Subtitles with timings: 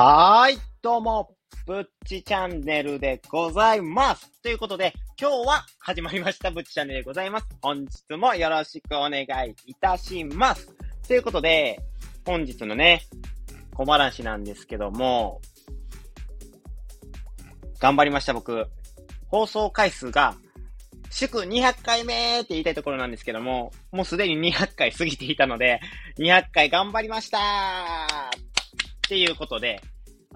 [0.00, 1.34] はーい、どうも、
[1.66, 4.30] ぶっちチャンネルでございます。
[4.42, 7.48] ということで、今日は始まりました、ぶっちチャンネルでございます。
[7.60, 10.72] 本日もよろしくお願いいたします。
[11.08, 11.80] ということで、
[12.24, 13.02] 本日のね、
[13.74, 15.40] 小話なんですけども、
[17.80, 18.68] 頑張りました、僕。
[19.26, 20.36] 放送回数が、
[21.10, 25.80] 祝200回目って言いたいところなんですけども、もうすでに200回過ぎていたので、
[26.18, 27.40] 200回頑張りましたっ
[29.08, 29.80] ていうことで、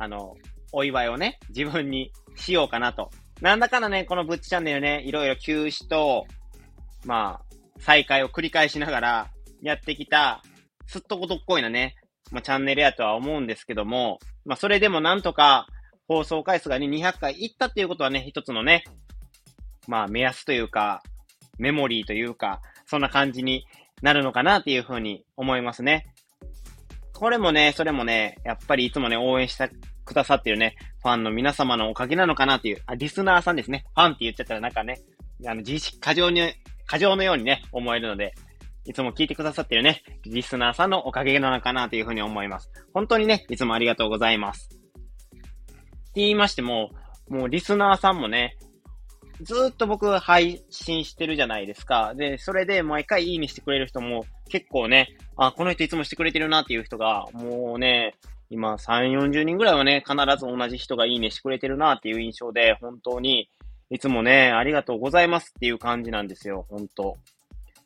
[0.02, 0.34] あの、
[0.72, 3.10] お祝いをね、自分にしようかなと。
[3.40, 6.26] なんだかんだね、このブッチチャンネルね、いろいろ休止と、
[7.04, 9.30] まあ、再開を繰り返しながら
[9.62, 10.42] やってきた、
[10.88, 11.94] すっとことっこいなね、
[12.32, 15.68] まあ、チャンネルやとは思うんですけども、まあ、それでもなんとか
[16.08, 18.82] 放送回数がね、200回いったっていうことはね、一つのね、
[19.86, 21.00] まあ、目安というか、
[21.58, 23.66] メモリーというか、そんな感じに
[24.02, 26.12] なるのかなっていうふうに思いますね。
[27.12, 29.70] これもね、それもね、やっぱりいつもね、応援して
[30.04, 33.84] くださってるね、ファンの皆様のおかげなのかなっていう、あ、リスナーさんですね。
[33.94, 35.00] ファンって言っちゃったらなんかね、
[35.46, 36.52] あの、自意識過剰に、
[36.86, 38.34] 過剰のようにね、思えるので、
[38.84, 42.70] いつも聞いてくださってるね、リスナーさんのおかげなのかなというふうに思います。
[42.92, 44.68] 本当にね、いつもありがとうございます。
[44.70, 46.90] って言いましても、
[47.28, 48.56] もうリスナーさんもね、
[49.40, 52.14] ずっと僕配信してるじゃないですか。
[52.14, 58.14] で、それで毎回いいねしてくれる人も結構ね、あ、この人いつもしてくれてるなっていう人が、もうね、
[58.52, 63.48] 今3、40人ぐらいはね、必ず同じ人がいいねしてくれてるなっていう印象で、本当に、
[63.88, 67.16] いつもね、ありがとうございますっていう感じなんですよ、本当。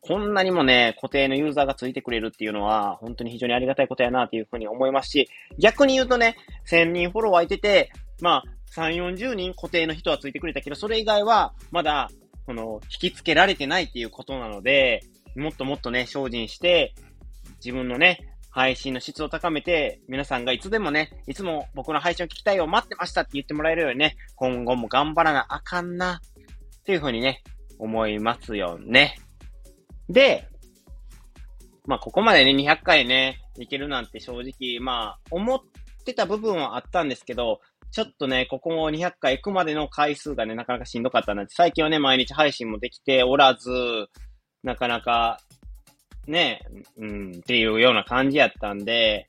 [0.00, 6.36] こんなにもね、固定のユーザーがついてくれるっていうのは、本当に非常にありがたいことやなっていうふうに思いますし、逆に言うとね、
[6.69, 12.11] 1000人フォロワーいてて、まあ、3、40人固定の人はついてくれたけど、それ以外は、まだ、
[12.45, 15.05] この、引き付けられてないっていうことなので、
[15.36, 16.95] もっともっとね、精進して、
[17.64, 26.22] 自分のね、配信の質を高めて、皆さんがいつでもね、いつも僕の配信を聞きたいを待ってましたって言ってもらえるようにね、今後も頑張らなあかんな、
[26.80, 27.42] っていうふうにね、
[27.78, 29.18] 思いますよね。
[30.08, 30.48] で、
[31.84, 35.61] まあ、ここまでね、200回ね、いけるなんて正直、まあ、思っ
[36.06, 43.68] てた部分はあったんですけど、ちょっとね、ここも200回行くまでの回数がね、なかなかしんどかったなって、最近はね、毎日配信もできておらず、
[44.62, 45.40] なかなか、
[46.27, 46.61] ね、
[46.97, 49.27] うん、っていうような感じやったんで、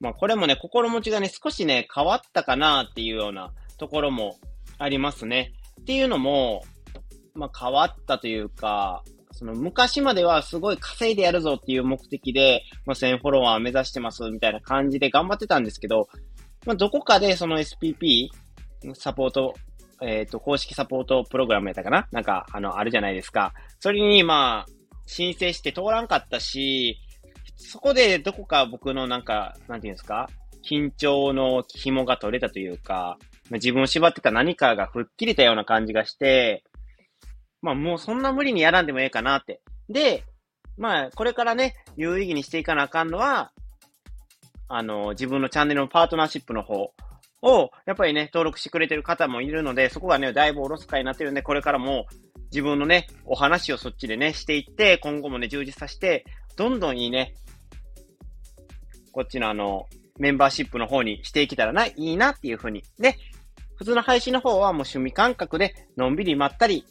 [0.00, 4.36] まあこれもね、心持ちがね、少しね、変わったかなっていうようなところも
[4.78, 5.52] ありますね。
[5.80, 6.62] っていうのも、
[7.34, 9.02] まあ変わったというか、
[9.32, 16.08] その昔まではすごい稼いでやるぞっていう目的で、まあ、1000フォロワー目指してますみたいな感じで頑張ってたんですけど、
[16.66, 18.30] まあ、どこかでその SPP、
[18.94, 19.54] サポート、
[20.02, 22.08] えっ、ー、と、公式サポートプログラムやったかな？
[22.10, 23.52] なんか、あの、あるじゃないですか。
[23.78, 24.72] それに、まあ、
[25.08, 26.98] 申請して通らんかったし、
[27.56, 30.28] そこでどこか僕のなんか、なんていうんですか？
[30.62, 33.18] 緊張の紐が取れたというか、
[33.50, 36.62] 自分を縛ってた何かが吹っ切れたような感じがして、
[37.62, 39.60] まあもうそんな無理にやらんでもええかなって。
[39.88, 40.24] で、
[40.76, 43.50] まあこれからね、有意義にしていかなあかんのは、
[44.68, 46.92] あの、自分のチャンネルのパートナーシップの方
[47.40, 52.06] を、やっぱりね、登録してくれてる方もいるので、そこがね、だいぶおろすかになってるんで、これからも
[52.50, 56.24] 自分のね、お話をそっちでね、していって、今後もね、充実させて、
[56.56, 57.34] どんどんいいね、
[59.12, 59.86] こっちのあの、
[60.18, 62.82] メンバーシップの方にしていけたらな、いいなっていうふうに。
[62.98, 63.16] で、
[63.76, 66.84] 普通の配信の方はもう趣味感覚で、のんびりまったり、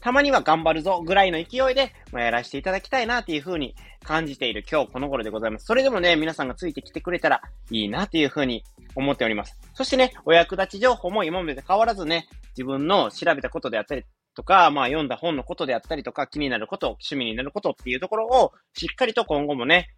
[0.00, 5.66] たまには頑張るぞぐらいの勢いで、まあ、やらせていただきたいなっていう風に感じている今日この頃でございます。
[5.66, 7.40] それでもね、皆さんがついてきてくれたら
[7.70, 8.64] いいなっていう風に
[8.96, 9.56] 思っております。
[9.74, 19.90] そしてね、お役立ち情報も今まで変わらずね、自分の調べたことであったりとか、まあ読んだ本のことであったりとか、気になること、趣味になることっていうところをしっかりと今後もね、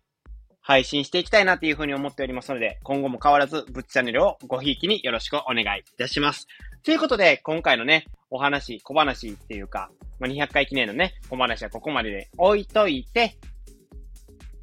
[0.66, 6.46] 配信していきたいなっていうふうに思っておりますので、今後も変わらず、ぶっチャンネルをごひいきによろしくお願いいたします。
[6.82, 13.36] ということで、今回のね、お話、小話っていうか、まあ、200回記念のね、小話はここまでで置いといて、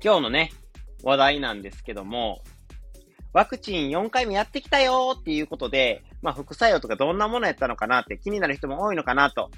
[0.04, 0.52] 今日のね、
[1.04, 2.42] 話題なんですけども、
[3.34, 9.50] ワクチン4回目やってきたよっていうことで、まあ、副作用とかどんなものやったのかなって気になる人も多いのかなと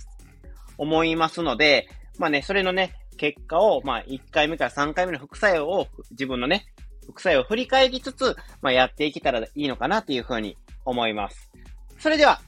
[0.78, 1.88] 思いますので、
[2.18, 6.66] まあね、それのね、結果を、まあ、1回目から3回目の副作用を、自分のね、
[7.08, 11.52] 副作用を振り返りつつ、まあ、やっていけたらいいのかなっていうふうに思います。
[12.00, 12.42] それでは、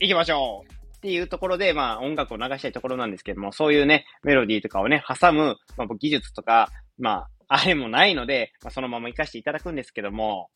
[0.00, 10.48] 行きましょうっていうところで、まあ音楽を流したいところなんですけども、そういうね、メロディーとかをね、挟む、まあ、技術とか、まあ、あれもないので、まあ、そのまま活かしていただくんですけども、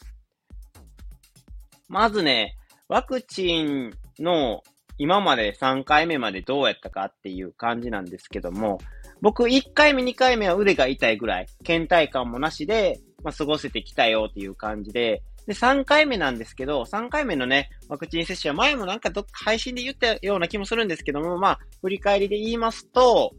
[1.89, 2.56] まずね、
[2.89, 4.63] ワクチンの
[4.99, 8.79] 今まで3回目までどうやったかっていう感じなんですけども、
[9.21, 23.35] 僕1回目2回目は腕が痛いぐらい、倦怠感もなしで、まあ、過ごせてきたよっていう感じで、で、3回目なんですけど、3回目のね、ワクチン接種は前もなんかどっか配信で言ったような気もするんですけども、まあ、振り返りで言いますと、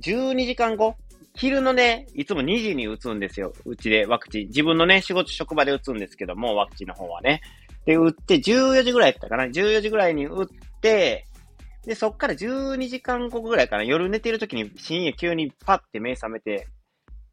[0.00, 0.96] 12時間後、
[1.36, 3.52] 昼のね、いつも2時に打つんですよ。
[3.64, 4.46] うちでワクチン。
[4.48, 7.40] 自分のね、仕事、職場で打つんですけども、ワクチンの方はね。
[7.86, 10.46] で、打って14時ぐらいやったかな ?14 時ぐらいに打っ
[10.80, 11.26] て、
[11.84, 16.68] で、そっから12時間後ぐらいかな夜寝てる時に深夜急にパッて目覚めて、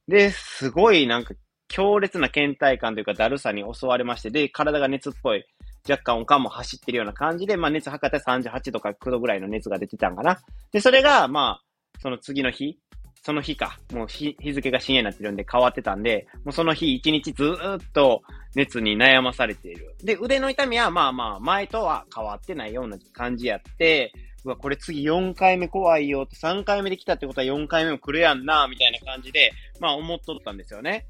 [0.07, 1.33] で、すごいなんか
[1.69, 5.45] 強烈な倦怠感というかだるさに襲われまして、で、体が熱っぽい。
[5.89, 10.39] 若干おかんも走ってるような感じで、まあ熱測って38度か9度ぐらいの熱が出てたんかな。
[10.71, 11.63] で、それが、まあ、
[12.01, 12.77] その次の日、
[13.24, 18.24] その日か、もう日付が深夜になってるんで変わってたんで、もうその日一日ずっと
[18.56, 19.96] 熱に悩まされている。
[20.04, 24.12] で、腕の痛みはまあまあ前とは変わってないような感じやって、
[24.44, 31.06] うわ、これ次4回目怖いよって3回目で来たってことは4回目も来るやんな、みたいな感じで、まあ思っとったんですよね。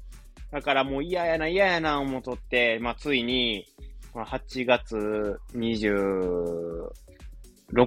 [0.50, 3.64] だからもう嫌やな、嫌やな、思っとって、まあついに、
[4.14, 6.90] まあ、8月26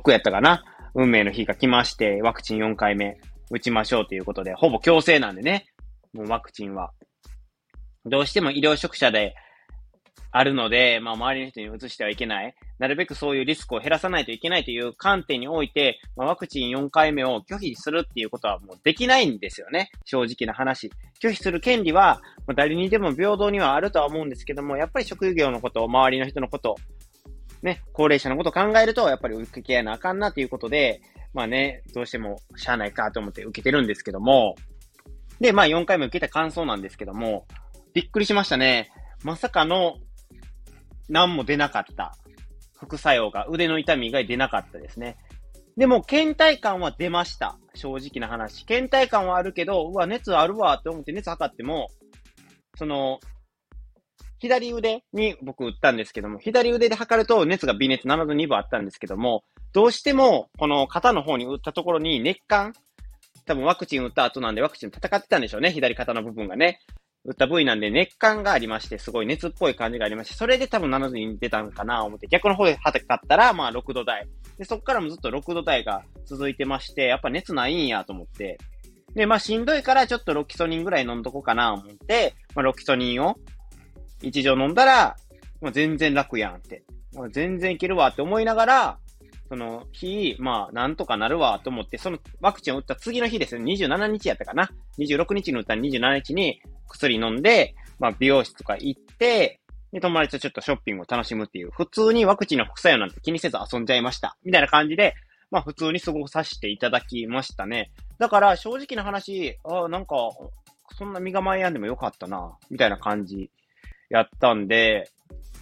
[0.09, 0.63] やったかな。
[0.95, 3.19] 運命の日が来まして、ワクチン4回目
[3.51, 5.67] 打ちましょうということで、ほぼ強制なんでね。
[6.13, 6.91] もうワクチンは。
[8.05, 9.35] どうしても医療職者で
[10.31, 12.53] あるので、まあ、周りの人に移してはいけない。
[12.77, 19.91] なるべくそういうリスクを減らさないといけないという観点において、まあ、ワクチン4回目を拒否するっていうことはもうできないんですよね。
[20.03, 20.91] 正直な話。
[21.21, 26.75] 拒否する権利は、まあ、誰にでも平等にはあるとは思うんですけども、やっぱり職業のこと、周りの人のこと、
[27.63, 31.01] ね、高齢者のことを考えると、やっぱり受けきやなあかんなということで、
[31.35, 34.55] まあね、どうしてもしゃあないかと思って受けてるんですけども、
[35.41, 37.45] で、まあ4回目受けた感想なんですけども、
[37.93, 38.89] びっくりしましたね。
[39.21, 39.97] まさかの
[41.09, 42.15] 何も出なかった。
[42.77, 45.17] 副作用が、腕の痛み以外出なかったですね。
[45.75, 47.57] でも、倦怠感は出ました。
[47.73, 48.65] 正直な話。
[48.65, 51.89] 倦怠感はあるけど、うわ、熱あるわって思って熱測っても、
[52.77, 53.19] その、
[54.39, 59.43] 左腕に僕打ったんですけども、左腕で測ると熱が微熱7度2分あったんですけども、
[59.75, 62.73] どうしても、この肩の方に打ったところに熱感
[63.45, 65.69] 多分ワクチン打った後なんでワクチン戦ってたんでしょうね。
[65.73, 66.79] 左肩の部分がね。
[67.25, 74.29] 打った部位なんで熱感がありまして、すごい熱っぽい感じがありまして、それで多分7度に出たんかな思って、逆の方でかったら、まあ6度台。
[74.57, 78.57] で、そっからもずっと6度台が続いてまして、やっぱ熱ないんやと思って。
[79.13, 83.35] で、まあしんどいからちょっとロキソニンぐらい飲んどこうかな思って、まあロキソニンを
[84.21, 85.17] 1錠飲んだら、
[85.59, 86.85] まあ全然楽やんって。
[87.15, 88.97] まあ、全然いけるわって思いながら、
[89.47, 94.69] その日、まあ、なんとかなるわと思って、そのワクチンを打った次の日ですね、27日やったかな。
[94.97, 99.59] 26日に打った27日に薬飲んで、まあ、美容室とか行って、
[99.91, 104.37] で、友達とちょっとショッピングを楽しむっていう、普通にワクチンの副作用なんて気にせず遊んじゃいました。
[104.43, 105.13] みたいな感じで、
[105.51, 107.91] まあ、普通に過ごさせていただきましたね。
[108.17, 110.15] だから、正直な話、ああなんか、
[110.97, 113.49] そんな身構えやんでもよかったな、みたいな感じ
[114.09, 115.09] やったんで、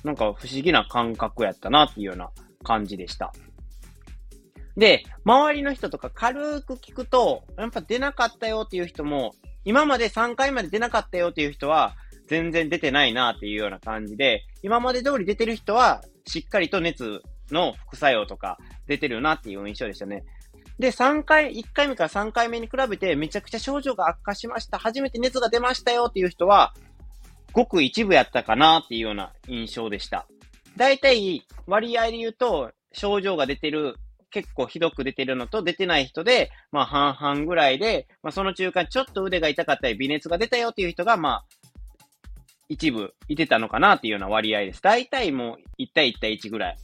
[0.03, 2.29] なんか不思議な感覚やったなっていうような
[2.63, 3.33] 感じでした。
[4.77, 9.35] で、周りの人とか軽く聞くと、やっぱ出なかったよっていう人も、
[9.65, 11.95] 今まで3回まで出なかったよっていう人は、
[12.27, 17.21] 全然出てないなっていうような感じで、今まで通り出てる人は、しっかりと熱
[17.51, 20.23] の副作用とか出てるなっていう印象でしたね。
[20.79, 24.79] で、3回、1回目から3回目に比べてめちゃくちゃ症状が悪化しました。
[24.79, 26.73] 初めて熱が出ましたよっていう人は、
[27.51, 30.25] ごく一部やったかなっていうような印象でした。
[30.75, 33.95] だいたい割合で言うと、症状が出てる
[34.33, 41.45] 結構ひどく出てるのと出てない人で、まあ半々ぐらいで、まあその中間ちょっと腕が痛かったり微熱が出たよっていう人が、まあ、
[42.67, 44.81] 一部いてたのかなっていうような割合です。
[44.81, 46.77] 大体もう1対1対1ぐらい、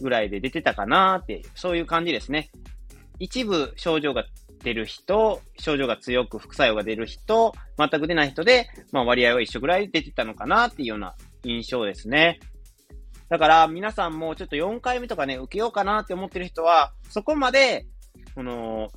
[0.00, 2.50] ぐらいで出てたかなって、そういう感じですね。
[3.18, 4.24] 一部症状が
[4.62, 12.38] 出る人、症状が強く副作用が出る人、全く出ない人で、まあ割合は一緒ぐらい出てたのかなっていうような印象ですね。
[13.28, 17.86] だから皆さんもちょっと4回目とかね、受けようかなって思ってる人は、そこまで、
[18.34, 18.90] この、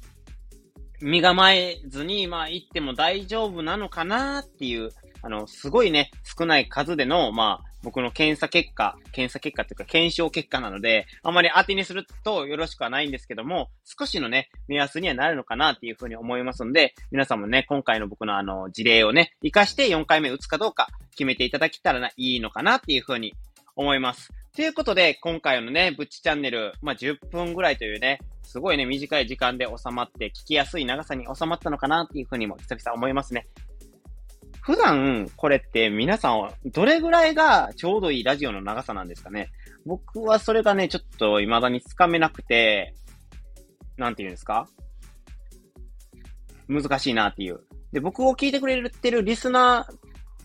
[1.00, 4.92] 身構えずに、まあ行っても大丈夫なのかなっていう、
[5.22, 23.34] あの、すごいね、少ない数での、まあ、僕の検査結果、検査結果というか検証結果なので、あまり当てにするとよろしくはないんですけども、少しのね、目安にはなるのかなっていうふうに思いますので、皆さんもね、今回の僕のあの、事例をね、活かして4回目打つかどうか決めていただけたらな、いいのかなっていうふうに
[23.78, 24.34] 思います。
[24.54, 33.48] ということで、今回のね、ぶっちチャンネル、まあ、10分ぐらいというね、すごいね、短い時間で収まって、聞きやすい長さに収まったのかなっていうふうにも久々思いますね。
[34.62, 39.50] 普段、これって皆さんは、どれぐらいがちょうどいいラジオの長さなんですかね？
[39.86, 42.94] 僕はそれがね、ちょっと未だにつかめなくて、
[43.96, 44.68] なんて言うんですか？
[46.68, 47.62] 難しいなっていう。
[47.94, 49.88] で、僕を聞いてくれてるリスナ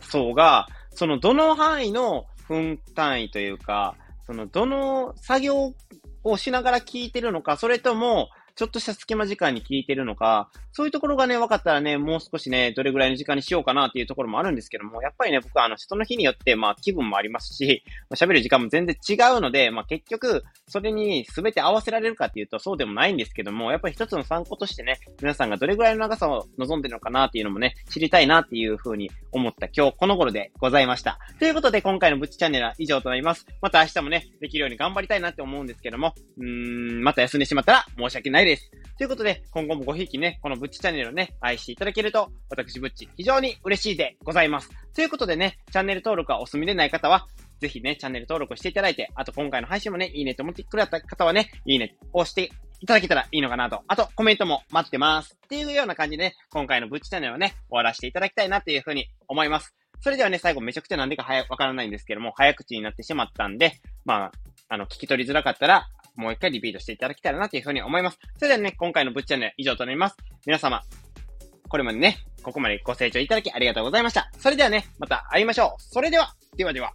[0.01, 3.95] ー層が、そのどの範囲の分単位というか、
[4.27, 5.75] そのどの作業
[6.25, 8.29] をしながら聞いてるのか、それとも、
[8.63, 17.83] ちょっとした隙間時間に聞いてるのか、そういうところがね、分かったらね、もう少しね、どれぐらいの時間にしようかなっていうところもあるんですけども、やっぱりね、僕はあの、人の日によって、まあ、気分もありますし、
[18.15, 31.19] 喋、まあ、る時間も全然違うので、まあ、結局、それに全て合わせられるかっていうと、そうでもないんですけども、やっぱり一つの参考としてね、皆さんがどれぐらいの長さを望んでるのかなっていうのもね、知りたいなっていうふうに思った今日この頃でございました。
[31.41, 33.45] ということで、今回のブッチチャンネルは以上となります。
[33.61, 38.52] また明日もね、できるように頑張りたいなって思うんですけども、うーん、また休んでしまったら申し訳ないです。
[38.53, 44.71] ですということで、今後もごひいきね、このブッチチャンネルをね、愛していただけると、私ブッチ、非常に嬉しいでございます。
[44.95, 47.27] ということでね、チャンネル登録はお済みでない方は、
[47.61, 53.83] ぜひね、チャンネル登録していただいて、あと今回の配信もね、いいねと思ってくれた方はね、いいねを押していただけたらいいのかなと。
[53.89, 55.39] あと、コメントも待ってます。
[55.47, 59.75] っていうような感じでね、今回のブッチチャンネルをね、終わらせていただきたいなっていうふうに思います。
[60.01, 64.33] それではね、最後めちゃくちゃなんでか早わからないんですけども、早口になってしまったんで、まあ、
[64.69, 68.19] あの、聞き取りづらかったら、もう一回リピートしていただけたらなというふうに思います。
[68.37, 70.17] それではね、今回のぶっちゃね以上となります。
[70.47, 70.83] 皆様、
[71.69, 74.31] これまでね、ここまでご清聴いただきありがとうございました。
[74.39, 75.83] それではね、また会いましょう。
[75.83, 76.93] それでは、ではでは。